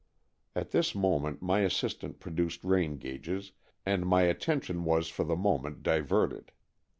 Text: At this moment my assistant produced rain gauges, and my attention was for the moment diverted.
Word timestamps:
At 0.55 0.71
this 0.71 0.95
moment 0.95 1.43
my 1.43 1.59
assistant 1.59 2.19
produced 2.19 2.63
rain 2.63 2.97
gauges, 2.97 3.51
and 3.85 4.03
my 4.03 4.23
attention 4.23 4.83
was 4.83 5.09
for 5.09 5.23
the 5.25 5.35
moment 5.35 5.83
diverted. 5.83 6.51